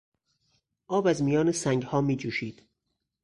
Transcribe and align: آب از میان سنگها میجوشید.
آب 0.87 1.07
از 1.07 1.23
میان 1.23 1.51
سنگها 1.51 2.01
میجوشید. 2.01 2.67